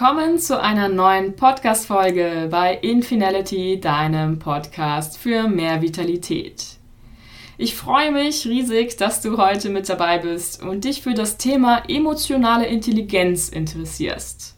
Willkommen 0.00 0.38
zu 0.38 0.62
einer 0.62 0.88
neuen 0.88 1.34
Podcast-Folge 1.34 2.46
bei 2.52 2.76
Infinality, 2.76 3.80
deinem 3.80 4.38
Podcast 4.38 5.18
für 5.18 5.48
mehr 5.48 5.82
Vitalität. 5.82 6.76
Ich 7.56 7.74
freue 7.74 8.12
mich 8.12 8.46
riesig, 8.46 8.96
dass 8.96 9.22
du 9.22 9.38
heute 9.38 9.70
mit 9.70 9.88
dabei 9.88 10.18
bist 10.18 10.62
und 10.62 10.84
dich 10.84 11.02
für 11.02 11.14
das 11.14 11.36
Thema 11.36 11.82
emotionale 11.88 12.66
Intelligenz 12.66 13.48
interessierst. 13.48 14.54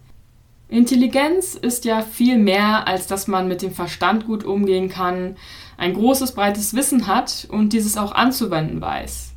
Intelligenz 0.69 1.55
ist 1.55 1.87
ja 1.87 2.03
viel 2.03 2.37
mehr, 2.37 2.87
als 2.87 3.07
dass 3.07 3.27
man 3.27 3.49
mit 3.49 3.63
dem 3.63 3.73
Verstand 3.73 4.27
gut 4.27 4.45
umgehen 4.45 4.91
kann, 4.91 5.39
ein 5.79 5.95
großes, 5.95 6.33
breites 6.33 6.75
Wissen 6.75 7.07
hat 7.07 7.49
und 7.51 7.73
dieses 7.73 7.97
auch 7.97 8.13
anzuwenden 8.13 8.83
weiß. 8.83 9.30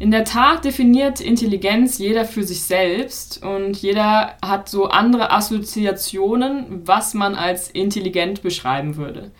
In 0.00 0.12
der 0.12 0.24
Tat 0.24 0.64
definiert 0.64 1.20
Intelligenz 1.20 1.98
jeder 1.98 2.24
für 2.24 2.44
sich 2.44 2.62
selbst 2.62 3.42
und 3.44 3.76
jeder 3.78 4.36
hat 4.40 4.68
so 4.68 4.86
andere 4.86 5.32
Assoziationen, 5.32 6.82
was 6.86 7.14
man 7.14 7.34
als 7.34 7.68
intelligent 7.68 8.42
beschreiben 8.42 8.96
würde. 8.96 9.32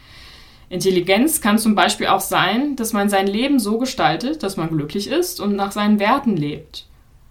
Intelligenz 0.69 1.41
kann 1.41 1.59
zum 1.59 1.77
Beispiel 1.77 2.09
auch 2.09 2.21
sein, 2.21 2.75
dass 2.75 2.93
man 2.93 3.09
sein 3.09 3.29
Leben 3.29 3.61
so 3.61 3.79
gestaltet, 3.79 4.43
dass 4.43 4.57
man 4.57 4.69
glücklich 4.69 5.09
ist 5.09 5.41
und 5.41 5.55
nach 5.55 5.71
seinen 5.71 6.01
Werten 6.01 6.37
lebt. 6.37 6.87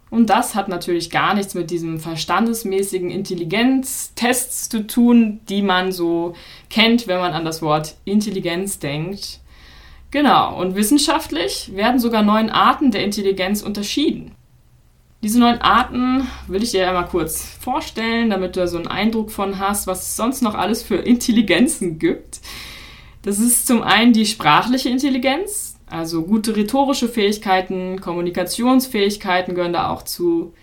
Und 0.10 0.30
das 0.30 0.56
hat 0.56 0.70
natürlich 0.70 1.10
gar 1.10 1.34
nichts 1.34 1.54
mit 1.54 1.70
diesem 1.70 2.00
verstandesmäßigen 2.00 3.12
Intelligenztests 3.12 4.70
zu 4.70 4.88
tun, 4.88 5.42
die 5.50 5.62
man 5.62 5.92
so 5.92 6.34
kennt, 6.70 7.08
wenn 7.08 7.20
man 7.20 7.34
an 7.34 7.44
das 7.44 7.62
Wort 7.62 7.96
Intelligenz 8.06 8.80
denkt. 8.80 9.42
Genau, 10.12 10.60
und 10.60 10.76
wissenschaftlich 10.76 11.76
werden 11.76 12.00
sogar 12.00 12.24
neun 12.24 12.50
Arten 12.50 12.92
der 12.92 13.04
Intelligenz 13.04 13.62
unterschieden. 13.62 14.32
Diese 15.24 15.40
neun 15.40 15.58
Arten 15.60 16.28
will 16.48 16.62
ich 16.62 16.72
dir 16.72 16.88
einmal 16.88 17.08
kurz 17.08 17.44
vorstellen, 17.44 18.30
damit 18.30 18.56
du 18.56 18.68
so 18.68 18.78
einen 18.78 18.88
Eindruck 18.88 19.32
von 19.32 19.58
hast, 19.60 19.88
was 19.88 20.04
es 20.04 20.16
sonst 20.16 20.42
noch 20.42 20.54
alles 20.54 20.84
für 20.84 20.96
Intelligenzen 20.96 21.98
gibt. 22.00 22.40
Das 23.24 23.40
ist 23.40 23.68
zum 23.68 23.82
einen 23.82 24.14
die 24.14 24.28
sprachliche 24.28 24.90
Intelligenz, 24.90 25.78
also 25.90 26.24
gute 26.24 26.56
rhetorische 26.56 27.10
Fähigkeiten, 27.10 28.00
Kommunikationsfähigkeiten 28.00 29.56
gehören 29.56 29.74
da 29.74 29.90
auch 29.90 30.04
zu. 30.04 30.54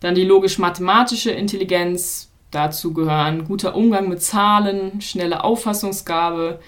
Dann 0.00 0.14
die 0.14 0.24
logisch-mathematische 0.24 1.30
Intelligenz, 1.30 2.30
dazu 2.50 2.92
gehören 2.92 3.44
guter 3.46 3.74
Umgang 3.74 4.08
mit 4.08 4.22
Zahlen, 4.22 5.00
schnelle 5.00 5.44
Auffassungsgabe, 5.44 6.60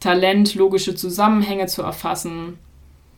Talent, 0.00 0.54
logische 0.54 0.94
Zusammenhänge 0.94 1.66
zu 1.66 1.82
erfassen. 1.82 2.58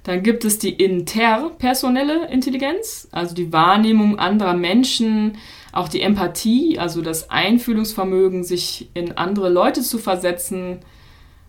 Dann 0.04 0.22
gibt 0.22 0.44
es 0.44 0.58
die 0.58 0.72
interpersonelle 0.72 2.28
Intelligenz, 2.28 3.08
also 3.12 3.34
die 3.34 3.52
Wahrnehmung 3.52 4.18
anderer 4.18 4.54
Menschen, 4.54 5.36
auch 5.72 5.88
die 5.88 6.00
Empathie, 6.00 6.78
also 6.78 7.02
das 7.02 7.30
Einfühlungsvermögen, 7.30 8.42
sich 8.42 8.88
in 8.94 9.18
andere 9.18 9.50
Leute 9.50 9.82
zu 9.82 9.98
versetzen. 9.98 10.78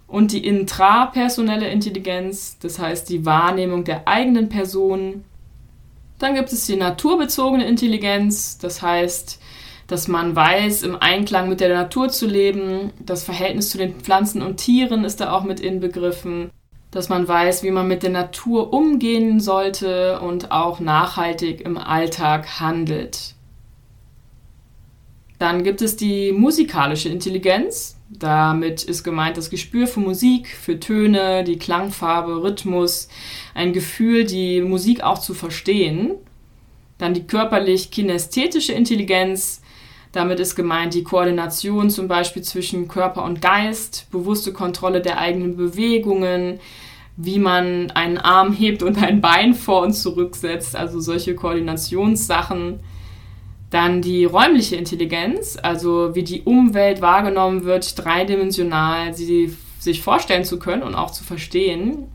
Und 0.08 0.33
die 0.33 0.45
intrapersonelle 0.45 1.69
Intelligenz, 1.69 2.58
das 2.59 2.80
heißt 2.80 3.09
die 3.09 3.25
Wahrnehmung 3.25 3.83
der 3.83 4.08
eigenen 4.08 4.49
Person. 4.49 5.23
Dann 6.17 6.36
gibt 6.36 6.52
es 6.52 6.66
die 6.66 6.75
naturbezogene 6.75 7.66
Intelligenz, 7.66 8.58
das 8.58 8.81
heißt 8.81 9.38
dass 9.89 10.07
man 10.07 10.35
weiß, 10.35 10.83
im 10.83 10.95
Einklang 10.95 11.49
mit 11.49 11.59
der 11.59 11.73
Natur 11.73 12.09
zu 12.09 12.27
leben. 12.27 12.93
Das 13.03 13.23
Verhältnis 13.23 13.71
zu 13.71 13.79
den 13.79 13.95
Pflanzen 13.95 14.43
und 14.43 14.57
Tieren 14.57 15.03
ist 15.03 15.19
da 15.19 15.33
auch 15.33 15.43
mit 15.43 15.59
inbegriffen. 15.59 16.51
Dass 16.91 17.09
man 17.09 17.27
weiß, 17.27 17.63
wie 17.63 17.71
man 17.71 17.87
mit 17.87 18.03
der 18.03 18.11
Natur 18.11 18.71
umgehen 18.71 19.39
sollte 19.39 20.19
und 20.21 20.51
auch 20.51 20.79
nachhaltig 20.79 21.61
im 21.61 21.77
Alltag 21.77 22.59
handelt. 22.59 23.33
Dann 25.39 25.64
gibt 25.64 25.81
es 25.81 25.95
die 25.95 26.33
musikalische 26.33 27.09
Intelligenz. 27.09 27.97
Damit 28.09 28.83
ist 28.83 29.03
gemeint 29.03 29.37
das 29.37 29.49
Gespür 29.49 29.87
für 29.87 30.02
Musik, 30.02 30.49
für 30.49 30.80
Töne, 30.80 31.43
die 31.43 31.58
Klangfarbe, 31.58 32.43
Rhythmus, 32.43 33.08
ein 33.55 33.73
Gefühl, 33.73 34.25
die 34.25 34.61
Musik 34.61 35.02
auch 35.02 35.19
zu 35.19 35.33
verstehen. 35.33 36.11
Dann 36.99 37.15
die 37.15 37.25
körperlich-kinästhetische 37.25 38.73
Intelligenz. 38.73 39.58
Damit 40.11 40.39
ist 40.39 40.55
gemeint 40.55 40.95
die 40.95 41.03
Koordination 41.03 41.89
zum 41.89 42.08
Beispiel 42.08 42.42
zwischen 42.42 42.87
Körper 42.87 43.23
und 43.23 43.42
Geist, 43.42 44.08
bewusste 44.11 44.52
Kontrolle 44.52 45.02
der 45.02 45.20
eigenen 45.20 45.55
Bewegungen, 45.55 46.59
wie 47.15 47.37
man 47.37 47.92
einen 47.92 48.17
Arm 48.17 48.53
hebt 48.53 48.81
und 48.81 49.02
ein 49.03 49.21
Bein 49.21 49.53
vor 49.53 49.83
und 49.83 49.93
zurücksetzt, 49.93 50.75
also 50.75 50.99
solche 50.99 51.36
Koordinationssachen. 51.36 52.80
Dann 53.70 54.02
die 54.02 54.25
räumliche 54.25 54.77
Intelligenz, 54.77 55.58
also 55.61 56.15
wie 56.15 56.23
die 56.23 56.41
Umwelt 56.41 57.02
wahrgenommen 57.02 57.65
wird, 57.65 58.03
dreidimensional, 58.03 59.14
sie 59.14 59.55
sich 59.80 60.02
vorstellen 60.02 60.43
zu 60.43 60.58
können 60.58 60.81
und 60.81 60.95
auch 60.95 61.11
zu 61.11 61.23
verstehen. 61.23 62.08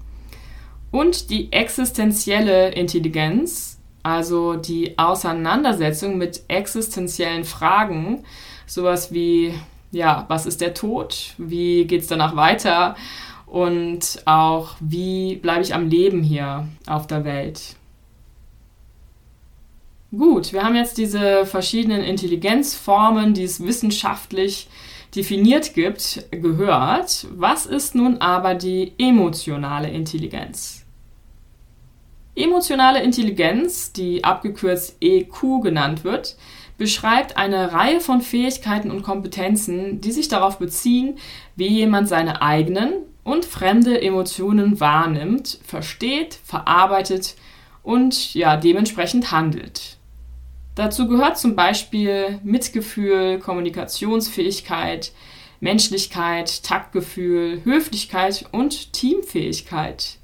Und 0.91 1.31
die 1.31 1.53
existenzielle 1.53 2.71
Intelligenz, 2.71 3.74
also 4.05 4.55
die 4.55 4.99
Auseinandersetzung 4.99 6.19
mit 6.19 6.43
existenziellen 6.47 7.45
Fragen, 7.45 8.23
sowas 8.67 9.13
wie, 9.13 9.55
ja, 9.91 10.27
was 10.29 10.47
ist 10.47 10.61
der 10.61 10.75
Tod? 10.75 11.35
Wie 11.39 11.87
geht 11.87 12.03
es 12.03 12.07
danach 12.07 12.37
weiter? 12.37 12.95
Und 13.47 14.23
auch, 14.27 14.75
wie 14.81 15.37
bleibe 15.37 15.63
ich 15.63 15.75
am 15.75 15.89
Leben 15.89 16.23
hier 16.23 16.69
auf 16.87 17.07
der 17.07 17.25
Welt? 17.25 17.77
Gut, 20.13 20.53
wir 20.53 20.63
haben 20.63 20.77
jetzt 20.77 20.99
diese 20.99 21.47
verschiedenen 21.47 22.03
Intelligenzformen, 22.03 23.35
die 23.35 23.45
es 23.45 23.65
wissenschaftlich 23.65 24.69
definiert 25.17 25.75
gibt, 25.75 26.27
gehört. 26.31 27.27
Was 27.33 27.67
ist 27.67 27.95
nun 27.95 28.19
aber 28.19 28.55
die 28.55 28.93
emotionale 28.99 29.89
Intelligenz? 29.91 30.84
Emotionale 32.37 33.03
Intelligenz, 33.03 33.93
die 33.93 34.25
abgekürzt 34.25 34.97
EQ 35.01 35.63
genannt 35.63 36.03
wird, 36.03 36.37
beschreibt 36.77 37.37
eine 37.37 37.73
Reihe 37.73 38.01
von 38.01 38.21
Fähigkeiten 38.21 38.91
und 38.91 39.03
Kompetenzen, 39.03 40.01
die 40.01 40.11
sich 40.11 40.29
darauf 40.29 40.59
beziehen, 40.59 41.19
wie 41.55 41.69
jemand 41.69 42.09
seine 42.09 42.43
eigenen 42.43 42.95
und 43.23 43.45
fremde 43.45 44.03
Emotionen 44.03 44.81
wahrnimmt, 44.81 45.61
versteht, 45.65 46.39
verarbeitet 46.43 47.37
und 47.85 48.35
ja, 48.35 48.57
dementsprechend 48.57 49.31
handelt. 49.31 49.99
Dazu 50.75 51.07
gehört 51.07 51.39
zum 51.39 51.55
Beispiel 51.55 52.41
Mitgefühl, 52.43 53.39
Kommunikationsfähigkeit, 53.39 55.13
Menschlichkeit, 55.61 56.65
Taktgefühl, 56.65 57.65
Höflichkeit 57.65 58.47
und 58.51 58.93
Teamfähigkeit. 58.93 60.19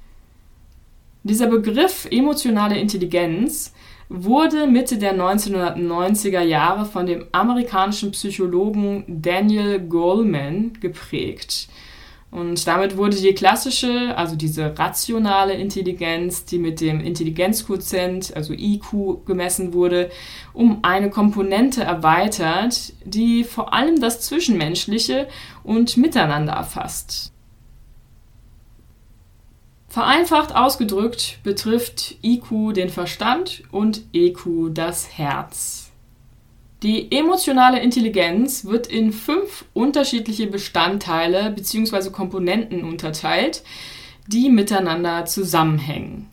Dieser 1.22 1.48
Begriff 1.48 2.08
emotionale 2.10 2.78
Intelligenz 2.78 3.74
wurde 4.08 4.66
Mitte 4.66 4.96
der 4.96 5.14
1990er 5.14 6.40
Jahre 6.40 6.86
von 6.86 7.04
dem 7.04 7.26
amerikanischen 7.32 8.12
Psychologen 8.12 9.04
Daniel 9.06 9.80
Goleman 9.80 10.72
geprägt. 10.80 11.68
Und 12.30 12.66
damit 12.66 12.96
wurde 12.96 13.16
die 13.16 13.34
klassische, 13.34 14.16
also 14.16 14.34
diese 14.34 14.78
rationale 14.78 15.52
Intelligenz, 15.52 16.46
die 16.46 16.58
mit 16.58 16.80
dem 16.80 17.00
Intelligenzquotient, 17.00 18.34
also 18.34 18.54
IQ, 18.54 19.26
gemessen 19.26 19.74
wurde, 19.74 20.10
um 20.54 20.78
eine 20.82 21.10
Komponente 21.10 21.82
erweitert, 21.82 22.94
die 23.04 23.44
vor 23.44 23.74
allem 23.74 24.00
das 24.00 24.22
Zwischenmenschliche 24.22 25.28
und 25.64 25.98
Miteinander 25.98 26.54
erfasst. 26.54 27.32
Vereinfacht 29.90 30.54
ausgedrückt 30.54 31.40
betrifft 31.42 32.14
IQ 32.22 32.74
den 32.74 32.90
Verstand 32.90 33.64
und 33.72 34.02
EQ 34.12 34.72
das 34.72 35.18
Herz. 35.18 35.90
Die 36.84 37.10
emotionale 37.10 37.80
Intelligenz 37.80 38.64
wird 38.64 38.86
in 38.86 39.12
fünf 39.12 39.64
unterschiedliche 39.74 40.46
Bestandteile 40.46 41.50
bzw. 41.50 42.10
Komponenten 42.10 42.84
unterteilt, 42.84 43.64
die 44.28 44.48
miteinander 44.48 45.24
zusammenhängen. 45.24 46.28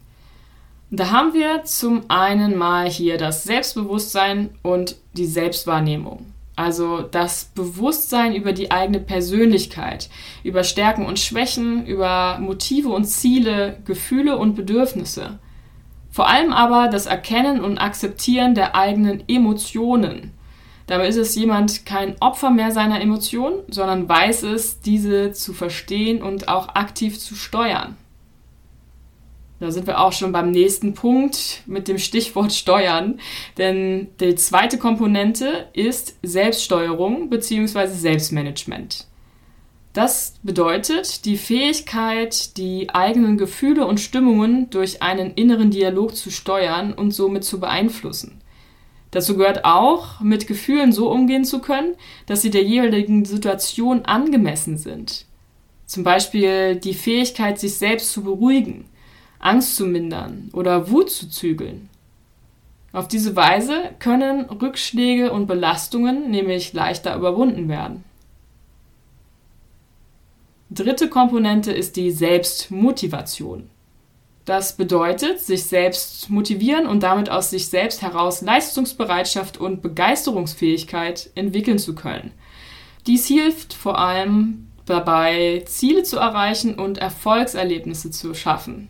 Da 0.92 1.10
haben 1.10 1.34
wir 1.34 1.64
zum 1.64 2.04
einen 2.10 2.56
mal 2.56 2.88
hier 2.88 3.18
das 3.18 3.44
Selbstbewusstsein 3.44 4.52
und 4.62 4.98
die 5.14 5.26
Selbstwahrnehmung. 5.26 6.28
Also 6.58 7.04
das 7.04 7.46
Bewusstsein 7.54 8.36
über 8.36 8.52
die 8.52 8.72
eigene 8.72 9.00
Persönlichkeit, 9.00 10.10
über 10.44 10.64
Stärken 10.64 11.06
und 11.06 11.20
Schwächen, 11.20 11.86
über 11.86 12.40
Motive 12.40 12.90
und 12.90 13.06
Ziele, 13.06 13.78
Gefühle 13.86 14.40
und 14.40 14.56
Bedürfnisse. 14.56 15.38
Vor 16.10 16.28
allem 16.28 16.52
aber 16.52 16.88
das 16.88 17.06
Erkennen 17.06 17.64
und 17.64 17.78
Akzeptieren 17.78 18.56
der 18.56 18.76
eigenen 18.76 19.24
Emotionen. 19.30 20.32
Dabei 20.88 21.08
ist 21.08 21.18
es 21.18 21.36
jemand 21.36 21.86
kein 21.86 22.16
Opfer 22.22 22.50
mehr 22.50 22.72
seiner 22.72 23.02
Emotionen, 23.02 23.60
sondern 23.70 24.10
weiß 24.10 24.42
es, 24.42 24.82
diese 24.82 25.34
zu 25.34 25.54
verstehen 25.54 26.24
und 26.24 26.48
auch 26.48 26.70
aktiv 26.70 27.20
zu 27.20 27.36
steuern. 27.36 27.98
Da 29.60 29.72
sind 29.72 29.88
wir 29.88 30.00
auch 30.00 30.14
schon 30.14 30.32
beim 30.32 30.52
nächsten 30.52 30.94
Punkt 30.94 31.64
mit 31.66 31.88
dem 31.88 31.98
Stichwort 31.98 32.54
Steuern. 32.54 33.20
Denn 33.58 34.08
die 34.20 34.36
zweite 34.36 34.78
Komponente 34.78 35.68
ist 35.74 36.16
Selbststeuerung 36.22 37.30
bzw. 37.30 37.88
Selbstmanagement. 37.88 39.08
Das 39.94 40.36
bedeutet 40.44 41.26
die 41.26 41.38
Fähigkeit, 41.38 42.56
die 42.58 42.92
eigenen 42.92 43.36
Gefühle 43.36 43.88
und 43.88 44.00
Stimmungen 44.00 44.70
durch 44.70 45.02
einen 45.02 45.32
inneren 45.34 45.72
Dialog 45.72 46.16
zu 46.16 46.30
steuern 46.30 46.94
und 46.94 47.12
somit 47.12 47.44
zu 47.44 47.60
beeinflussen. 47.60 48.42
Dazu 49.10 49.38
gehört 49.38 49.66
auch, 49.66 50.20
mit 50.20 50.46
Gefühlen 50.46 50.92
so 50.92 51.10
umgehen 51.10 51.46
zu 51.46 51.62
können, 51.62 51.96
dass 52.28 52.44
sie 52.44 52.52
der 52.52 52.62
jeweiligen 52.62 53.26
Situation 53.26 54.06
angemessen 54.06 54.78
sind. 54.78 55.26
Zum 55.88 56.04
Beispiel 56.04 56.76
die 56.76 56.94
Fähigkeit, 56.94 57.58
sich 57.58 57.76
selbst 57.76 58.12
zu 58.12 58.22
beruhigen, 58.22 58.86
Angst 59.40 59.76
zu 59.76 59.86
mindern 59.86 60.50
oder 60.54 60.90
Wut 60.90 61.10
zu 61.10 61.30
zügeln. 61.30 61.90
Auf 62.94 63.08
diese 63.08 63.36
Weise 63.36 63.92
können 64.00 64.46
Rückschläge 64.46 65.32
und 65.32 65.48
Belastungen 65.48 66.32
nämlich 66.32 66.74
leichter 66.74 67.16
überwunden 67.16 67.70
werden. 67.70 68.04
Dritte 70.70 71.10
Komponente 71.10 71.72
ist 71.72 71.96
die 71.96 72.12
Selbstmotivation. 72.12 73.70
Das 74.46 74.78
bedeutet, 74.78 75.42
sich 75.42 75.66
selbst 75.66 76.30
motivieren 76.30 76.88
und 76.88 77.04
damit 77.04 77.30
aus 77.30 77.50
sich 77.50 77.68
selbst 77.68 78.02
heraus 78.02 78.42
Leistungsbereitschaft 78.42 79.58
und 79.58 79.82
Begeisterungsfähigkeit 79.82 81.30
entwickeln 81.36 81.80
zu 81.80 81.96
können. 81.96 82.32
Dies 83.08 83.28
hilft 83.28 83.74
vor 83.74 84.00
allem 84.00 84.68
dabei, 84.86 85.64
Ziele 85.66 86.04
zu 86.04 86.18
erreichen 86.18 86.76
und 86.76 86.98
Erfolgserlebnisse 86.98 88.12
zu 88.12 88.34
schaffen. 88.34 88.90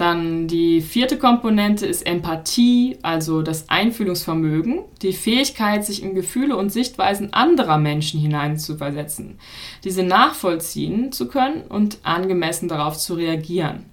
Dann 0.00 0.48
die 0.48 0.80
vierte 0.80 1.18
Komponente 1.18 1.84
ist 1.84 2.06
Empathie, 2.06 2.96
also 3.02 3.42
das 3.42 3.68
Einfühlungsvermögen, 3.68 4.78
die 5.02 5.12
Fähigkeit, 5.12 5.84
sich 5.84 6.02
in 6.02 6.14
Gefühle 6.14 6.56
und 6.56 6.70
Sichtweisen 6.70 7.34
anderer 7.34 7.76
Menschen 7.76 8.18
hineinzuversetzen, 8.18 9.38
diese 9.84 10.02
nachvollziehen 10.02 11.12
zu 11.12 11.28
können 11.28 11.64
und 11.68 11.98
angemessen 12.02 12.66
darauf 12.66 12.96
zu 12.96 13.12
reagieren. 13.12 13.90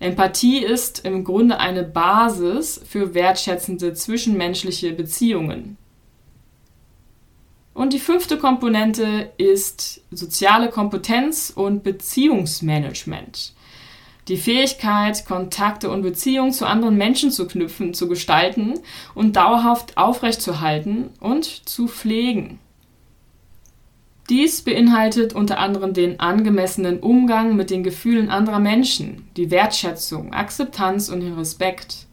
Empathie 0.00 0.64
ist 0.64 1.04
im 1.04 1.22
Grunde 1.22 1.60
eine 1.60 1.82
Basis 1.82 2.80
für 2.88 3.12
wertschätzende 3.12 3.92
zwischenmenschliche 3.92 4.94
Beziehungen. 4.94 5.76
Und 7.74 7.92
die 7.92 7.98
fünfte 7.98 8.38
Komponente 8.38 9.32
ist 9.36 10.00
soziale 10.10 10.70
Kompetenz 10.70 11.52
und 11.54 11.82
Beziehungsmanagement 11.82 13.52
die 14.28 14.36
Fähigkeit, 14.36 15.26
Kontakte 15.26 15.90
und 15.90 16.02
Beziehungen 16.02 16.52
zu 16.52 16.66
anderen 16.66 16.96
Menschen 16.96 17.30
zu 17.30 17.46
knüpfen, 17.46 17.94
zu 17.94 18.08
gestalten 18.08 18.74
und 19.14 19.36
dauerhaft 19.36 19.96
aufrechtzuerhalten 19.96 21.10
und 21.20 21.44
zu 21.44 21.88
pflegen. 21.88 22.58
Dies 24.30 24.62
beinhaltet 24.62 25.34
unter 25.34 25.58
anderem 25.58 25.92
den 25.92 26.18
angemessenen 26.18 27.00
Umgang 27.00 27.56
mit 27.56 27.68
den 27.68 27.82
Gefühlen 27.82 28.30
anderer 28.30 28.60
Menschen, 28.60 29.28
die 29.36 29.50
Wertschätzung, 29.50 30.32
Akzeptanz 30.32 31.10
und 31.10 31.20
den 31.20 31.34
Respekt. 31.34 32.06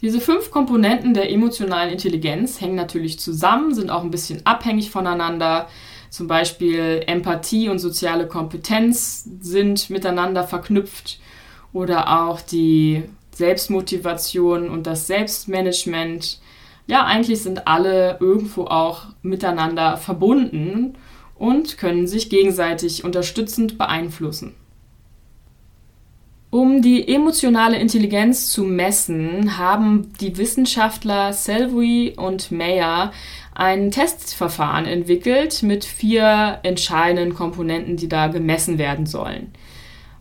Diese 0.00 0.20
fünf 0.20 0.50
Komponenten 0.50 1.14
der 1.14 1.30
emotionalen 1.30 1.92
Intelligenz 1.92 2.60
hängen 2.60 2.74
natürlich 2.74 3.20
zusammen, 3.20 3.74
sind 3.74 3.90
auch 3.90 4.02
ein 4.02 4.10
bisschen 4.10 4.44
abhängig 4.44 4.90
voneinander, 4.90 5.68
zum 6.10 6.26
Beispiel 6.26 7.02
Empathie 7.06 7.68
und 7.68 7.78
soziale 7.78 8.26
Kompetenz 8.26 9.28
sind 9.40 9.90
miteinander 9.90 10.44
verknüpft 10.44 11.20
oder 11.72 12.22
auch 12.22 12.40
die 12.40 13.04
Selbstmotivation 13.32 14.68
und 14.68 14.86
das 14.86 15.06
Selbstmanagement. 15.06 16.40
Ja, 16.86 17.04
eigentlich 17.04 17.42
sind 17.42 17.68
alle 17.68 18.16
irgendwo 18.20 18.64
auch 18.64 19.06
miteinander 19.22 19.96
verbunden 19.96 20.94
und 21.36 21.78
können 21.78 22.06
sich 22.06 22.30
gegenseitig 22.30 23.04
unterstützend 23.04 23.78
beeinflussen. 23.78 24.54
Um 26.50 26.80
die 26.80 27.06
emotionale 27.06 27.76
Intelligenz 27.78 28.50
zu 28.50 28.64
messen, 28.64 29.58
haben 29.58 30.12
die 30.18 30.38
Wissenschaftler 30.38 31.34
Selvi 31.34 32.14
und 32.16 32.50
Mayer 32.50 33.12
ein 33.54 33.90
Testverfahren 33.90 34.86
entwickelt 34.86 35.62
mit 35.62 35.84
vier 35.84 36.60
entscheidenden 36.62 37.34
Komponenten, 37.34 37.98
die 37.98 38.08
da 38.08 38.28
gemessen 38.28 38.78
werden 38.78 39.04
sollen. 39.04 39.52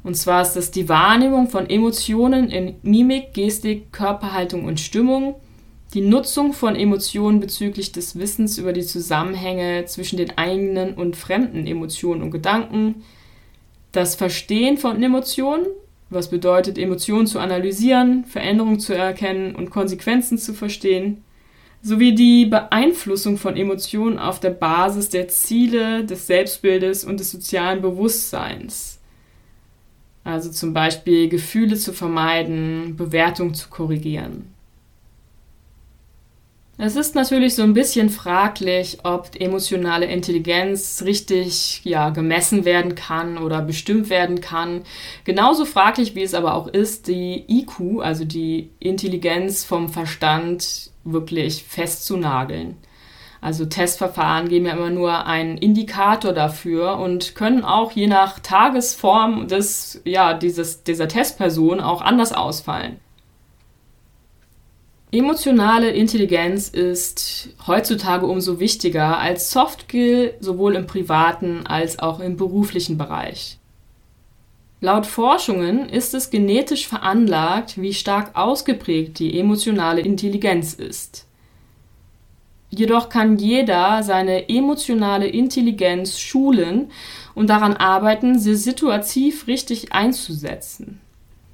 Und 0.03 0.15
zwar 0.15 0.41
ist 0.41 0.53
das 0.53 0.71
die 0.71 0.89
Wahrnehmung 0.89 1.47
von 1.49 1.69
Emotionen 1.69 2.49
in 2.49 2.75
Mimik, 2.81 3.33
Gestik, 3.33 3.93
Körperhaltung 3.93 4.65
und 4.65 4.81
Stimmung, 4.81 5.35
die 5.93 6.01
Nutzung 6.01 6.51
von 6.51 6.75
Emotionen 6.75 7.39
bezüglich 7.39 7.93
des 7.93 8.19
Wissens 8.19 8.57
über 8.57 8.73
die 8.73 8.85
Zusammenhänge 8.85 9.85
zwischen 9.85 10.17
den 10.17 10.37
eigenen 10.37 10.93
und 10.95 11.15
fremden 11.15 11.65
Emotionen 11.65 12.21
und 12.21 12.31
Gedanken, 12.31 13.03
das 13.93 14.15
Verstehen 14.15 14.77
von 14.77 15.01
Emotionen, 15.01 15.65
was 16.09 16.29
bedeutet, 16.29 16.77
Emotionen 16.77 17.27
zu 17.27 17.39
analysieren, 17.39 18.25
Veränderungen 18.25 18.79
zu 18.79 18.93
erkennen 18.93 19.55
und 19.55 19.69
Konsequenzen 19.69 20.37
zu 20.37 20.53
verstehen, 20.53 21.23
sowie 21.81 22.15
die 22.15 22.45
Beeinflussung 22.45 23.37
von 23.37 23.55
Emotionen 23.55 24.17
auf 24.17 24.39
der 24.39 24.49
Basis 24.51 25.09
der 25.09 25.27
Ziele, 25.27 26.05
des 26.05 26.27
Selbstbildes 26.27 27.03
und 27.03 27.19
des 27.19 27.31
sozialen 27.31 27.81
Bewusstseins. 27.81 28.99
Also 30.23 30.51
zum 30.51 30.73
Beispiel 30.73 31.29
Gefühle 31.29 31.75
zu 31.75 31.93
vermeiden, 31.93 32.95
Bewertung 32.97 33.53
zu 33.53 33.69
korrigieren. 33.69 34.56
Es 36.79 36.95
ist 36.95 37.15
natürlich 37.15 37.55
so 37.55 37.63
ein 37.63 37.73
bisschen 37.73 38.11
fraglich, 38.11 38.99
ob 39.03 39.31
emotionale 39.39 40.05
Intelligenz 40.05 41.01
richtig 41.03 41.81
ja, 41.83 42.11
gemessen 42.11 42.65
werden 42.65 42.93
kann 42.93 43.39
oder 43.39 43.63
bestimmt 43.63 44.11
werden 44.11 44.41
kann. 44.41 44.83
Genauso 45.23 45.65
fraglich, 45.65 46.13
wie 46.13 46.21
es 46.21 46.35
aber 46.35 46.53
auch 46.53 46.67
ist, 46.67 47.07
die 47.07 47.45
IQ, 47.47 48.01
also 48.01 48.25
die 48.25 48.69
Intelligenz 48.79 49.63
vom 49.63 49.89
Verstand, 49.89 50.91
wirklich 51.03 51.63
festzunageln. 51.63 52.77
Also 53.41 53.65
Testverfahren 53.65 54.47
geben 54.47 54.67
ja 54.67 54.73
immer 54.73 54.91
nur 54.91 55.25
einen 55.25 55.57
Indikator 55.57 56.33
dafür 56.33 56.97
und 56.97 57.33
können 57.33 57.63
auch 57.63 57.91
je 57.93 58.07
nach 58.07 58.39
Tagesform 58.39 59.47
des, 59.47 60.01
ja, 60.05 60.35
dieses, 60.35 60.83
dieser 60.83 61.07
Testperson 61.07 61.79
auch 61.79 62.01
anders 62.01 62.33
ausfallen. 62.33 62.99
Emotionale 65.17 65.89
Intelligenz 65.89 66.69
ist 66.69 67.49
heutzutage 67.65 68.27
umso 68.27 68.59
wichtiger 68.59 69.17
als 69.17 69.49
Softskill 69.49 70.35
sowohl 70.41 70.75
im 70.75 70.85
privaten 70.85 71.65
als 71.65 71.97
auch 71.97 72.19
im 72.19 72.37
beruflichen 72.37 72.99
Bereich. 72.99 73.57
Laut 74.79 75.07
Forschungen 75.07 75.89
ist 75.89 76.13
es 76.13 76.29
genetisch 76.29 76.87
veranlagt, 76.87 77.81
wie 77.81 77.95
stark 77.95 78.37
ausgeprägt 78.37 79.17
die 79.17 79.39
emotionale 79.39 80.01
Intelligenz 80.01 80.75
ist. 80.75 81.25
Jedoch 82.69 83.09
kann 83.09 83.37
jeder 83.37 84.03
seine 84.03 84.49
emotionale 84.49 85.29
Intelligenz 85.29 86.19
schulen 86.19 86.91
und 87.33 87.49
daran 87.49 87.73
arbeiten, 87.73 88.37
sie 88.37 88.53
situativ 88.53 89.47
richtig 89.47 89.93
einzusetzen. 89.93 91.01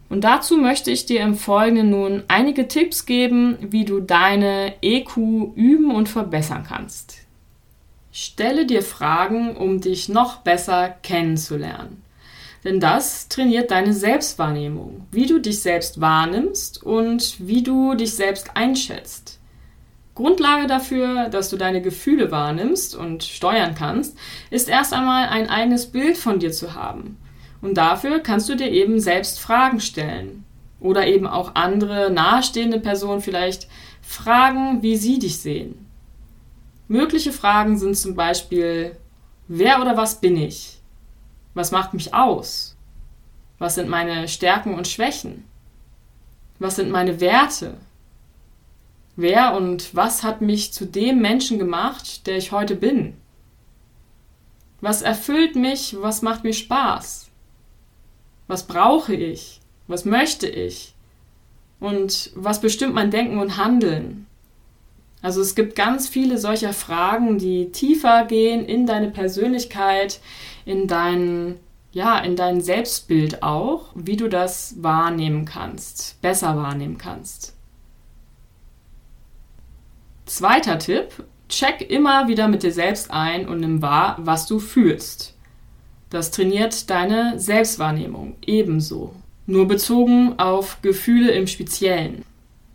Und 0.10 0.24
dazu 0.24 0.58
möchte 0.58 0.92
ich 0.92 1.06
dir 1.06 1.22
im 1.22 1.36
Folgenden 1.36 1.90
nun 1.90 2.24
einige 2.28 2.68
Tipps 2.68 3.06
geben, 3.06 3.58
wie 3.62 3.86
du 3.86 4.00
deine 4.00 4.76
EQ 4.82 5.18
üben 5.56 5.92
und 5.92 6.10
verbessern 6.10 6.66
kannst. 6.68 7.20
Stelle 8.12 8.68
dir 8.68 8.84
Fragen, 8.84 9.58
um 9.58 9.82
dich 9.82 10.10
noch 10.10 10.38
besser 10.38 10.90
kennenzulernen. 11.02 12.04
Denn 12.64 12.80
das 12.80 13.28
trainiert 13.28 13.72
deine 13.72 13.94
Selbstwahrnehmung, 13.94 15.08
wie 15.12 15.26
du 15.26 15.40
dich 15.40 15.62
selbst 15.62 16.00
wahrnimmst 16.00 16.84
und 16.84 17.36
wie 17.40 17.64
du 17.64 17.96
dich 17.96 18.14
selbst 18.14 18.56
einschätzt. 18.56 19.40
Grundlage 20.16 20.68
dafür, 20.68 21.30
dass 21.30 21.50
du 21.50 21.58
deine 21.58 21.82
Gefühle 21.82 22.30
wahrnimmst 22.30 22.96
und 22.96 23.24
steuern 23.24 23.74
kannst, 23.74 24.16
ist 24.52 24.70
erst 24.70 24.94
einmal 24.94 25.28
ein 25.30 25.50
eigenes 25.50 25.88
Bild 25.88 26.18
von 26.18 26.38
dir 26.40 26.52
zu 26.52 26.76
haben 26.76 27.18
und 27.64 27.76
dafür 27.76 28.20
kannst 28.20 28.50
du 28.50 28.56
dir 28.56 28.70
eben 28.70 29.00
selbst 29.00 29.40
Fragen 29.40 29.80
stellen. 29.80 30.44
Oder 30.82 31.08
eben 31.08 31.26
auch 31.26 31.56
andere 31.56 32.12
nahestehende 32.12 32.78
Personen 32.78 33.22
vielleicht 33.22 33.70
fragen, 34.02 34.84
wie 34.84 34.98
sie 34.98 35.18
dich 35.18 35.40
sehen. 35.40 35.88
Mögliche 36.90 37.32
Fragen 37.32 37.78
sind 37.78 37.96
zum 37.98 38.16
Beispiel, 38.16 38.98
wer 39.48 39.82
oder 39.82 39.96
was 39.96 40.20
bin 40.20 40.36
ich? 40.36 40.82
Was 41.54 41.72
macht 41.72 41.94
mich 41.94 42.14
aus? 42.14 42.76
Was 43.60 43.76
sind 43.76 43.88
meine 43.88 44.28
Stärken 44.28 44.74
und 44.74 44.90
Schwächen? 44.90 45.46
Was 46.60 46.76
sind 46.76 46.92
meine 46.92 47.22
Werte? 47.22 47.78
Wer 49.16 49.56
und 49.56 49.96
was 49.96 50.24
hat 50.24 50.42
mich 50.42 50.74
zu 50.74 50.86
dem 50.86 51.22
Menschen 51.22 51.60
gemacht, 51.60 52.28
der 52.28 52.36
ich 52.36 52.52
heute 52.52 52.76
bin? 52.76 53.16
Was 54.82 55.02
erfüllt 55.02 55.56
mich? 55.56 55.96
Was 56.02 56.22
macht 56.22 56.44
mir 56.44 56.52
Spaß? 56.52 57.30
Was 58.48 58.68
brauche 58.68 59.14
ich? 59.14 59.60
Was 59.88 60.06
möchte 60.06 60.48
ich? 60.48 60.94
Und 61.80 62.32
was 62.36 62.62
bestimmt 62.62 62.94
mein 62.94 63.12
Denken 63.12 63.40
und 63.40 63.58
Handeln? 63.58 64.28
Also 65.22 65.42
es 65.42 65.56
gibt 65.56 65.76
ganz 65.76 66.10
viele 66.10 66.38
solcher 66.38 66.74
Fragen, 66.74 67.38
die 67.38 67.72
tiefer 67.72 68.26
gehen 68.26 68.66
in 68.66 68.86
deine 68.86 69.10
Persönlichkeit, 69.10 70.20
in 70.66 70.88
dein, 70.88 71.60
ja, 71.94 72.20
in 72.20 72.36
dein 72.36 72.60
Selbstbild 72.60 73.42
auch, 73.42 73.86
wie 73.96 74.18
du 74.18 74.28
das 74.28 74.76
wahrnehmen 74.84 75.46
kannst, 75.46 76.22
besser 76.22 76.58
wahrnehmen 76.58 76.98
kannst. 76.98 77.56
Zweiter 80.26 80.78
Tipp, 80.78 81.24
check 81.48 81.90
immer 81.90 82.28
wieder 82.28 82.50
mit 82.50 82.64
dir 82.64 82.74
selbst 82.74 83.12
ein 83.12 83.48
und 83.48 83.62
nimm 83.62 83.82
wahr, 83.82 84.18
was 84.20 84.46
du 84.46 84.60
fühlst. 84.60 85.36
Das 86.14 86.30
trainiert 86.30 86.92
deine 86.92 87.40
Selbstwahrnehmung 87.40 88.36
ebenso, 88.46 89.16
nur 89.48 89.68
bezogen 89.68 90.38
auf 90.38 90.80
Gefühle 90.84 91.32
im 91.32 91.48
Speziellen. 91.48 92.24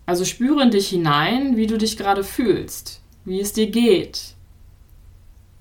Also 0.07 0.25
spüre 0.25 0.64
in 0.64 0.73
dich 0.73 0.88
hinein, 0.88 1.57
wie 1.57 1.68
du 1.68 1.78
dich 1.78 1.97
gerade 1.97 2.25
fühlst, 2.25 3.00
wie 3.25 3.38
es 3.38 3.52
dir 3.52 3.71
geht. 3.71 4.35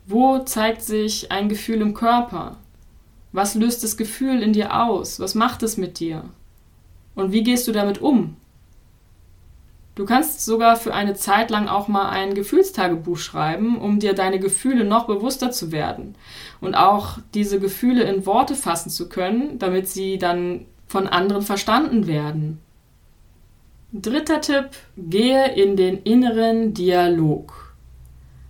Wo 0.07 0.39
zeigt 0.39 0.81
sich 0.81 1.31
ein 1.31 1.49
Gefühl 1.49 1.81
im 1.81 1.93
Körper? 1.93 2.57
Was 3.31 3.53
löst 3.53 3.83
das 3.83 3.95
Gefühl 3.95 4.41
in 4.41 4.53
dir 4.53 4.83
aus? 4.83 5.19
Was 5.19 5.35
macht 5.35 5.61
es 5.61 5.77
mit 5.77 5.99
dir? 5.99 6.23
Und 7.13 7.31
wie 7.31 7.43
gehst 7.43 7.67
du 7.67 7.73
damit 7.73 8.01
um? 8.01 8.37
Du 9.97 10.05
kannst 10.05 10.45
sogar 10.45 10.75
für 10.75 10.93
eine 10.93 11.15
Zeit 11.15 11.49
lang 11.49 11.67
auch 11.67 11.87
mal 11.87 12.09
ein 12.09 12.35
Gefühlstagebuch 12.35 13.17
schreiben, 13.17 13.81
um 13.81 13.97
dir 13.97 14.13
deine 14.13 14.37
Gefühle 14.37 14.83
noch 14.83 15.07
bewusster 15.07 15.49
zu 15.49 15.71
werden 15.71 16.13
und 16.61 16.75
auch 16.75 17.17
diese 17.33 17.59
Gefühle 17.59 18.03
in 18.03 18.27
Worte 18.27 18.53
fassen 18.53 18.91
zu 18.91 19.09
können, 19.09 19.57
damit 19.57 19.87
sie 19.87 20.19
dann 20.19 20.67
von 20.85 21.07
anderen 21.07 21.41
verstanden 21.41 22.05
werden. 22.05 22.59
Dritter 23.91 24.39
Tipp, 24.39 24.69
gehe 24.97 25.55
in 25.55 25.75
den 25.75 26.03
inneren 26.03 26.75
Dialog. 26.75 27.73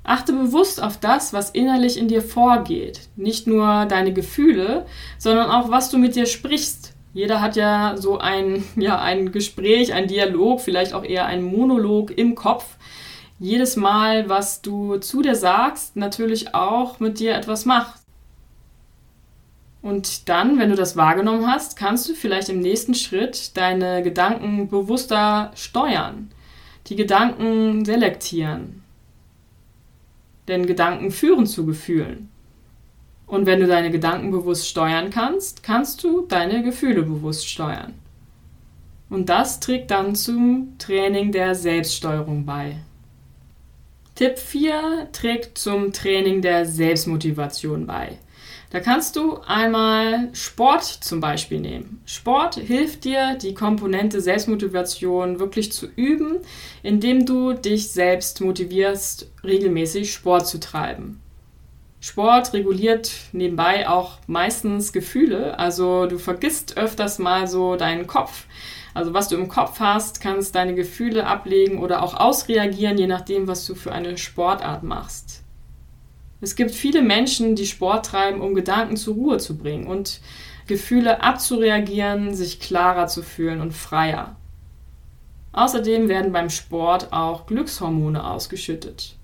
Achte 0.04 0.34
bewusst 0.34 0.84
auf 0.84 1.00
das, 1.00 1.32
was 1.32 1.52
innerlich 1.52 1.98
in 1.98 2.10
dir 2.10 2.22
vorgeht. 2.22 3.08
Nicht 3.16 3.48
nur 3.48 3.86
deine 3.86 4.12
Gefühle, 4.12 4.86
sondern 5.18 5.50
auch, 5.50 5.72
was 5.72 5.92
du 5.92 5.98
mit 5.98 6.18
dir 6.18 6.26
sprichst. 6.26 6.97
Jeder 7.18 7.42
hat 7.42 7.56
ja 7.56 7.96
so 7.98 8.20
ein, 8.20 8.64
ja, 8.76 9.02
ein 9.02 9.32
Gespräch, 9.32 9.92
ein 9.92 10.08
Dialog, 10.08 10.62
vielleicht 10.62 10.94
auch 10.94 11.04
eher 11.04 11.26
ein 11.26 11.42
Monolog 11.42 12.16
im 12.16 12.36
Kopf. 12.36 12.76
Jedes 13.40 13.76
Mal, 13.76 14.30
was 14.30 14.62
du 14.62 14.98
zu 14.98 15.24
dir 15.24 15.34
sagst, 15.34 15.96
natürlich 15.96 16.54
auch 16.54 17.00
mit 17.00 17.20
dir 17.20 17.34
etwas 17.34 17.66
macht. 17.66 18.02
Und 19.82 20.30
dann, 20.30 20.60
wenn 20.60 20.70
du 20.70 20.76
das 20.76 20.96
wahrgenommen 20.96 21.48
hast, 21.48 21.76
kannst 21.76 22.08
du 22.08 22.14
vielleicht 22.14 22.50
im 22.50 22.60
nächsten 22.60 22.94
Schritt 22.94 23.58
deine 23.58 24.04
Gedanken 24.04 24.70
bewusster 24.70 25.52
steuern, 25.56 26.30
die 26.86 26.96
Gedanken 26.96 27.84
selektieren. 27.84 28.84
Denn 30.48 30.68
Gedanken 30.68 31.10
führen 31.10 31.48
zu 31.48 31.66
Gefühlen. 31.66 32.30
Und 33.28 33.46
wenn 33.46 33.60
du 33.60 33.68
deine 33.68 33.92
Gedanken 33.92 34.32
bewusst 34.32 34.68
steuern 34.68 35.10
kannst, 35.10 35.62
kannst 35.62 36.04
du 36.04 36.26
deine 36.26 36.64
Gefühle 36.64 37.04
bewusst 37.04 37.48
steuern. 37.48 37.94
Und 39.10 39.30
das 39.30 39.60
trägt 39.60 39.92
dann 39.92 40.16
zum 40.16 40.78
Training 40.80 41.32
der 41.32 41.54
Selbststeuerung 41.54 42.46
bei. 42.46 42.78
Tipp 44.16 44.40
4 44.40 45.10
trägt 45.12 45.58
zum 45.58 45.94
Training 45.94 46.42
der 46.42 46.66
Selbstmotivation 46.66 47.86
bei. 47.86 48.18
Da 48.70 48.82
kannst 48.82 49.16
du 49.16 49.38
einmal 49.46 50.30
Sport 50.34 50.84
zum 50.84 51.22
Beispiel 51.22 51.62
nehmen. 51.62 52.02
Sport 52.06 52.56
hilft 52.56 53.06
dir, 53.06 53.38
die 53.42 53.54
Komponente 53.54 54.20
Selbstmotivation 54.20 55.40
wirklich 55.40 55.72
zu 55.72 55.86
üben, 55.96 56.40
indem 56.84 57.26
du 57.26 57.54
dich 57.54 57.90
selbst 57.90 58.42
motivierst, 58.42 59.32
regelmäßig 59.44 60.12
Sport 60.12 60.48
zu 60.48 60.60
treiben. 60.60 61.22
Sport 62.08 62.54
reguliert 62.54 63.12
nebenbei 63.34 63.90
auch 63.90 64.20
meistens 64.28 64.94
Gefühle, 64.94 65.60
also 65.60 66.06
du 66.06 66.18
vergisst 66.18 66.78
öfters 66.78 67.20
mal 67.20 67.48
so 67.48 67.76
deinen 67.76 68.08
Kopf. 68.08 68.46
Also 68.94 69.14
was 69.14 69.28
du 69.28 69.36
im 69.36 69.50
Kopf 69.50 69.82
hast, 69.82 70.22
kannst 70.22 70.56
deine 70.56 70.74
Gefühle 70.74 71.28
ablegen 71.28 71.80
oder 71.80 72.02
auch 72.02 72.14
ausreagieren, 72.14 72.98
je 72.98 73.08
nachdem, 73.08 73.50
was 73.50 73.66
du 73.66 73.76
für 73.76 73.92
eine 73.92 74.18
Sportart 74.18 74.84
machst. 74.84 75.44
Es 76.40 76.56
gibt 76.56 76.72
viele 76.72 77.02
Menschen, 77.02 77.56
die 77.56 77.68
Sport 77.68 78.06
treiben, 78.06 78.40
um 78.40 78.56
Gedanken 78.56 78.96
zur 78.96 79.16
Ruhe 79.16 79.38
zu 79.38 79.58
bringen 79.58 79.86
und 79.86 80.22
Gefühle 80.66 81.22
abzureagieren, 81.22 82.34
sich 82.34 82.62
klarer 82.62 83.08
zu 83.08 83.22
fühlen 83.22 83.60
und 83.60 83.74
freier. 83.74 84.38
Außerdem 85.52 86.08
werden 86.08 86.32
beim 86.32 86.50
Sport 86.50 87.12
auch 87.12 87.48
Glückshormone 87.48 88.26
ausgeschüttet. 88.26 89.17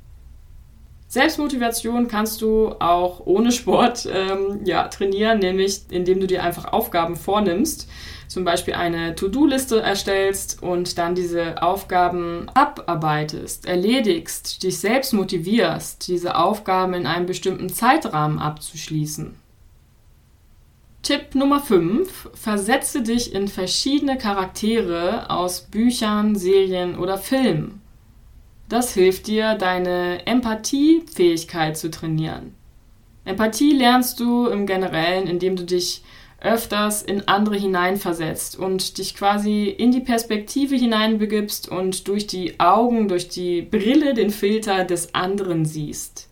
Selbstmotivation 1.13 2.07
kannst 2.07 2.41
du 2.41 2.69
auch 2.79 3.21
ohne 3.27 3.51
Sport 3.51 4.09
ähm, 4.11 4.61
ja, 4.65 4.87
trainieren, 4.87 5.37
nämlich 5.37 5.81
indem 5.91 6.19
du 6.19 6.25
dir 6.25 6.41
einfach 6.41 6.73
Aufgaben 6.73 7.15
vornimmst, 7.17 7.87
zum 8.27 8.43
Beispiel 8.45 8.73
eine 8.73 9.13
To-Do-Liste 9.13 9.79
erstellst 9.79 10.63
und 10.63 10.97
dann 10.97 11.13
diese 11.13 11.61
Aufgaben 11.61 12.47
abarbeitest, 12.55 13.67
erledigst, 13.67 14.63
dich 14.63 14.79
selbst 14.79 15.13
motivierst, 15.13 16.07
diese 16.07 16.35
Aufgaben 16.35 16.95
in 16.95 17.05
einem 17.05 17.27
bestimmten 17.27 17.69
Zeitrahmen 17.69 18.39
abzuschließen. 18.39 19.35
Tipp 21.03 21.35
Nummer 21.35 21.59
5. 21.59 22.31
Versetze 22.33 23.03
dich 23.03 23.35
in 23.35 23.49
verschiedene 23.49 24.17
Charaktere 24.17 25.29
aus 25.29 25.61
Büchern, 25.61 26.35
Serien 26.35 26.97
oder 26.97 27.19
Filmen. 27.19 27.82
Das 28.73 28.95
hilft 28.95 29.27
dir, 29.27 29.53
deine 29.53 30.25
Empathiefähigkeit 30.25 31.77
zu 31.77 31.91
trainieren. 31.91 32.55
Empathie 33.23 33.71
lernst 33.71 34.19
du 34.19 34.47
im 34.47 34.65
Generellen, 34.65 35.27
indem 35.27 35.55
du 35.55 35.63
dich 35.63 36.01
öfters 36.41 37.03
in 37.03 37.27
andere 37.27 37.55
hineinversetzt 37.55 38.57
und 38.57 38.97
dich 38.97 39.13
quasi 39.13 39.65
in 39.65 39.91
die 39.91 39.99
Perspektive 39.99 40.75
hineinbegibst 40.75 41.69
und 41.69 42.07
durch 42.07 42.25
die 42.25 42.59
Augen, 42.59 43.07
durch 43.07 43.29
die 43.29 43.61
Brille, 43.61 44.15
den 44.15 44.31
Filter 44.31 44.85
des 44.85 45.13
anderen 45.13 45.65
siehst. 45.65 46.27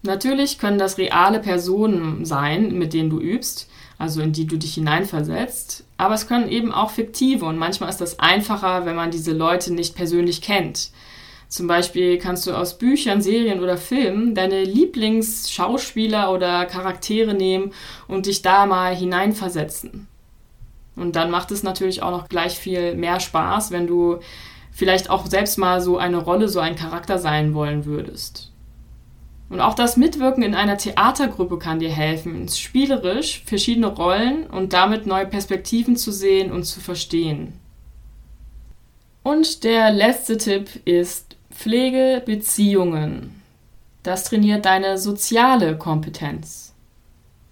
Natürlich 0.00 0.58
können 0.58 0.78
das 0.78 0.96
reale 0.96 1.40
Personen 1.40 2.24
sein, 2.24 2.72
mit 2.78 2.94
denen 2.94 3.10
du 3.10 3.20
übst, 3.20 3.68
also 4.00 4.22
in 4.22 4.32
die 4.32 4.46
du 4.46 4.56
dich 4.56 4.74
hineinversetzt, 4.74 5.84
aber 5.98 6.14
es 6.14 6.26
können 6.26 6.48
eben 6.48 6.72
auch 6.72 6.90
fiktive 6.90 7.44
und 7.44 7.58
manchmal 7.58 7.90
ist 7.90 8.00
das 8.00 8.18
einfacher, 8.18 8.86
wenn 8.86 8.96
man 8.96 9.10
diese 9.10 9.32
Leute 9.32 9.74
nicht 9.74 9.94
persönlich 9.94 10.40
kennt. 10.40 10.90
Zum 11.48 11.66
Beispiel 11.66 12.16
kannst 12.16 12.46
du 12.46 12.52
aus 12.52 12.78
Büchern, 12.78 13.20
Serien 13.20 13.60
oder 13.60 13.76
Filmen 13.76 14.34
deine 14.34 14.64
Lieblingsschauspieler 14.64 16.32
oder 16.32 16.64
Charaktere 16.64 17.34
nehmen 17.34 17.72
und 18.08 18.24
dich 18.24 18.40
da 18.40 18.64
mal 18.64 18.96
hineinversetzen. 18.96 20.06
Und 20.96 21.14
dann 21.14 21.30
macht 21.30 21.50
es 21.50 21.62
natürlich 21.62 22.02
auch 22.02 22.10
noch 22.10 22.28
gleich 22.28 22.58
viel 22.58 22.94
mehr 22.94 23.20
Spaß, 23.20 23.70
wenn 23.70 23.86
du 23.86 24.20
vielleicht 24.72 25.10
auch 25.10 25.26
selbst 25.26 25.58
mal 25.58 25.82
so 25.82 25.98
eine 25.98 26.18
Rolle, 26.18 26.48
so 26.48 26.60
ein 26.60 26.76
Charakter 26.76 27.18
sein 27.18 27.52
wollen 27.52 27.84
würdest. 27.84 28.50
Und 29.50 29.60
auch 29.60 29.74
das 29.74 29.96
Mitwirken 29.96 30.44
in 30.44 30.54
einer 30.54 30.78
Theatergruppe 30.78 31.58
kann 31.58 31.80
dir 31.80 31.90
helfen, 31.90 32.48
spielerisch 32.48 33.42
verschiedene 33.44 33.88
Rollen 33.88 34.46
und 34.46 34.72
damit 34.72 35.06
neue 35.06 35.26
Perspektiven 35.26 35.96
zu 35.96 36.12
sehen 36.12 36.52
und 36.52 36.62
zu 36.62 36.80
verstehen. 36.80 37.52
Und 39.24 39.64
der 39.64 39.92
letzte 39.92 40.38
Tipp 40.38 40.80
ist, 40.86 41.36
Pflege 41.52 42.22
Beziehungen. 42.24 43.42
Das 44.02 44.24
trainiert 44.24 44.64
deine 44.64 44.96
soziale 44.96 45.76
Kompetenz. 45.76 46.69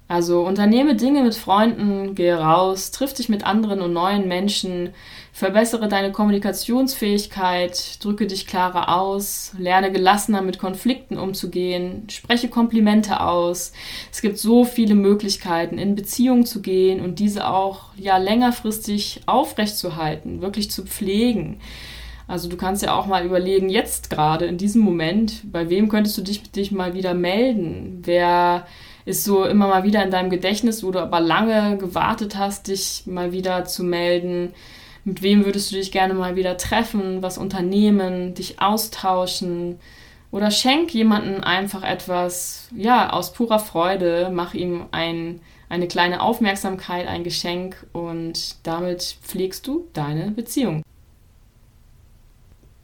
Also 0.09 0.41
unternehme 0.41 0.97
Dinge 0.97 1.23
mit 1.23 1.35
Freunden, 1.35 2.15
gehe 2.15 2.35
raus, 2.35 2.93
triff 2.93 3.13
dich 3.13 3.29
mit 3.29 3.45
anderen 3.45 3.83
und 3.83 3.93
neuen 3.93 4.27
Menschen, 4.27 4.95
verbessere 5.35 5.87
deine 5.87 6.13
Kommunikationsfähigkeit, 6.13 8.03
drücke 8.03 8.27
dich 8.27 8.47
klarer 8.47 8.99
aus, 8.99 9.53
lerne 9.59 9.93
gelassener 9.93 10.41
mit 10.41 10.59
Konflikten 10.59 11.19
umzugehen, 11.19 12.09
spreche 12.09 12.49
Komplimente 12.49 13.21
aus. 13.21 13.73
Es 14.11 14.23
gibt 14.23 14.39
so 14.39 14.65
viele 14.65 14.95
Möglichkeiten, 14.95 15.77
in 15.77 15.95
Beziehungen 15.95 16.47
zu 16.47 16.63
gehen 16.63 17.05
und 17.05 17.19
diese 17.19 17.47
auch 17.47 17.91
ja 17.95 18.17
längerfristig 18.17 19.21
aufrechtzuerhalten, 19.27 20.41
wirklich 20.41 20.71
zu 20.71 20.85
pflegen. 20.87 21.61
Also 22.27 22.49
du 22.49 22.57
kannst 22.57 22.83
ja 22.83 22.95
auch 22.95 23.07
mal 23.07 23.27
überlegen, 23.27 23.69
jetzt 23.69 24.09
gerade 24.09 24.47
in 24.47 24.57
diesem 24.57 24.81
Moment, 24.81 25.53
bei 25.53 25.69
wem 25.69 25.91
könntest 25.91 26.17
du 26.17 26.23
dich, 26.23 26.51
dich 26.51 26.73
mal 26.73 26.95
wieder 26.95 27.13
melden? 27.13 28.01
Wer 28.05 28.67
ist 29.09 29.25
so 29.25 29.45
immer 29.45 29.67
mal 29.69 29.85
wieder 29.85 30.05
in 30.05 30.11
deinem 30.11 30.29
Gedächtnis, 30.29 30.85
wo 30.85 30.91
du 30.91 31.01
aber 31.01 31.21
lange 31.21 31.79
gewartet 31.79 32.37
hast, 32.37 32.69
dich 32.69 33.05
mal 33.07 33.33
wieder 33.33 33.65
zu 33.65 33.83
melden? 33.83 34.53
Mit 35.05 35.23
wem 35.23 35.47
würdest 35.47 35.73
du 35.73 35.77
dich 35.77 35.91
gerne 35.91 36.13
mal 36.13 36.37
wieder 36.37 36.59
treffen, 36.59 37.23
was 37.23 37.39
unternehmen, 37.39 38.35
dich 38.35 38.61
austauschen? 38.61 39.79
Oder 40.31 40.51
schenk 40.51 40.93
jemanden 40.93 41.43
einfach 41.43 41.83
etwas, 41.83 42.69
ja, 42.77 43.11
aus 43.11 43.33
purer 43.33 43.61
Freude, 43.61 44.29
mach 44.31 44.53
ihm 44.53 44.85
ein, 44.91 45.41
eine 45.71 45.89
kleine 45.89 46.21
Aufmerksamkeit, 46.21 47.07
ein 47.07 47.25
Geschenk 47.25 47.87
und 47.95 48.57
damit 48.67 49.17
pflegst 49.23 49.67
du 49.67 49.89
deine 49.95 50.33
Beziehung. 50.33 50.83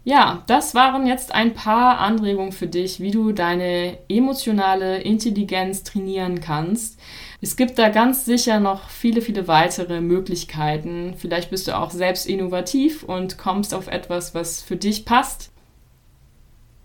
Ja, 0.07 0.43
das 0.47 0.75
waren 0.75 1.07
jetzt 1.07 1.35
ein 1.35 1.55
paar 1.55 1.99
Anregungen 1.99 2.53
für 2.53 2.67
dich, 2.67 3.01
wie 3.01 3.11
du 3.11 3.33
deine 3.33 3.97
emotionale 4.11 5.01
Intelligenz 5.01 5.83
trainieren 5.83 6.41
kannst. 6.41 7.01
Es 7.41 7.57
gibt 7.57 7.79
da 7.79 7.89
ganz 7.89 8.27
sicher 8.27 8.61
noch 8.61 8.91
viele, 8.91 9.23
viele 9.23 9.49
weitere 9.49 10.03
Möglichkeiten. 10.03 11.15
Vielleicht 11.17 11.49
bist 11.49 11.69
du 11.69 11.77
auch 11.77 11.91
selbst 11.91 12.27
innovativ 12.27 13.03
und 13.03 13.39
kommst 13.39 13.73
auf 13.73 13.87
etwas, 13.89 14.35
was 14.35 14.61
für 14.61 14.77
dich 14.77 15.07
passt. 15.07 15.51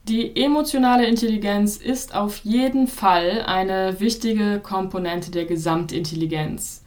Die 0.07 0.41
emotionale 0.41 1.05
Intelligenz 1.05 1.75
ist 1.75 2.15
auf 2.15 2.38
jeden 2.45 2.88
Fall 2.88 3.43
eine 3.45 3.99
wichtige 3.99 4.61
Komponente 4.61 5.29
der 5.29 5.43
Gesamtintelligenz. 5.43 6.83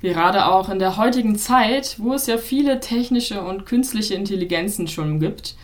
Gerade 0.00 0.46
auch 0.46 0.68
in 0.68 0.78
der 0.78 0.96
heutigen 0.96 1.36
Zeit, 1.36 1.96
wo 1.98 2.14
es 2.14 2.26
ja 2.26 2.38
viele 2.38 2.78
technische 2.80 3.42
und 3.42 3.66
künstliche 3.66 4.14
Intelligenzen 4.14 4.86
schon 4.86 5.18
gibt, 5.18 5.56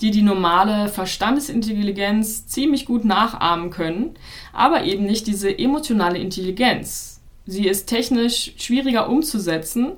die 0.00 0.12
die 0.12 0.22
normale 0.22 0.88
Verstandesintelligenz 0.88 2.46
ziemlich 2.46 2.86
gut 2.86 3.04
nachahmen 3.04 3.70
können, 3.70 4.14
aber 4.52 4.84
eben 4.84 5.04
nicht 5.04 5.26
diese 5.26 5.56
emotionale 5.58 6.18
Intelligenz. 6.18 7.20
Sie 7.46 7.66
ist 7.66 7.86
technisch 7.86 8.52
schwieriger 8.58 9.08
umzusetzen, 9.08 9.92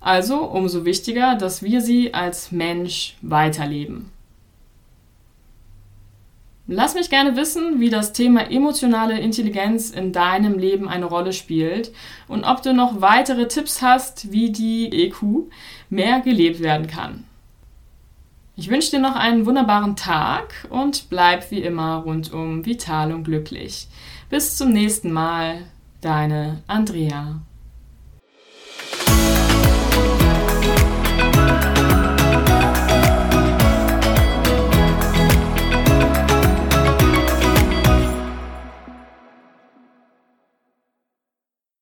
also 0.00 0.44
umso 0.44 0.84
wichtiger, 0.84 1.34
dass 1.34 1.62
wir 1.62 1.80
sie 1.80 2.14
als 2.14 2.52
Mensch 2.52 3.16
weiterleben. 3.22 4.10
Lass 6.74 6.94
mich 6.94 7.10
gerne 7.10 7.36
wissen, 7.36 7.80
wie 7.80 7.90
das 7.90 8.14
Thema 8.14 8.50
emotionale 8.50 9.18
Intelligenz 9.20 9.90
in 9.90 10.10
deinem 10.10 10.58
Leben 10.58 10.88
eine 10.88 11.04
Rolle 11.04 11.34
spielt 11.34 11.92
und 12.28 12.44
ob 12.44 12.62
du 12.62 12.72
noch 12.72 13.02
weitere 13.02 13.46
Tipps 13.46 13.82
hast, 13.82 14.32
wie 14.32 14.50
die 14.50 14.86
EQ 14.90 15.50
mehr 15.90 16.20
gelebt 16.20 16.60
werden 16.60 16.86
kann. 16.86 17.24
Ich 18.56 18.70
wünsche 18.70 18.90
dir 18.90 19.00
noch 19.00 19.16
einen 19.16 19.44
wunderbaren 19.44 19.96
Tag 19.96 20.66
und 20.70 21.10
bleib 21.10 21.50
wie 21.50 21.60
immer 21.60 21.96
rundum 21.96 22.64
vital 22.64 23.12
und 23.12 23.24
glücklich. 23.24 23.86
Bis 24.30 24.56
zum 24.56 24.70
nächsten 24.72 25.12
Mal, 25.12 25.64
deine 26.00 26.62
Andrea. 26.68 27.42